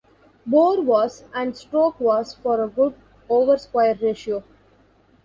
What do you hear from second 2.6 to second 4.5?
a good oversquare ratio.